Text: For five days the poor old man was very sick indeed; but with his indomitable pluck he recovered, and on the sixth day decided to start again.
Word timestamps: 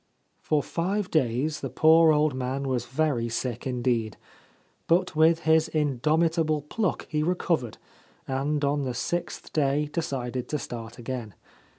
For 0.41 0.63
five 0.63 1.11
days 1.11 1.61
the 1.61 1.69
poor 1.69 2.11
old 2.11 2.33
man 2.33 2.67
was 2.67 2.87
very 2.87 3.29
sick 3.29 3.67
indeed; 3.67 4.17
but 4.87 5.15
with 5.15 5.41
his 5.41 5.67
indomitable 5.67 6.63
pluck 6.63 7.05
he 7.07 7.21
recovered, 7.21 7.77
and 8.27 8.65
on 8.65 8.81
the 8.81 8.95
sixth 8.95 9.53
day 9.53 9.85
decided 9.91 10.49
to 10.49 10.57
start 10.57 10.97
again. 10.97 11.35